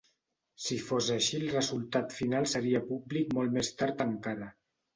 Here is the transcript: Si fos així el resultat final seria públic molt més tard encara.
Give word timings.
Si 0.67 0.77
fos 0.85 1.09
així 1.15 1.35
el 1.41 1.45
resultat 1.51 2.17
final 2.21 2.49
seria 2.55 2.83
públic 2.89 3.39
molt 3.41 3.57
més 3.61 3.73
tard 3.83 4.05
encara. 4.11 4.53